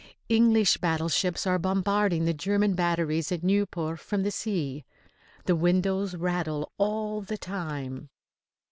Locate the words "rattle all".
6.15-7.21